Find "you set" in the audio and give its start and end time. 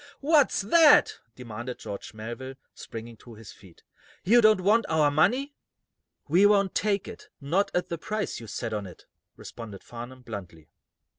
8.39-8.73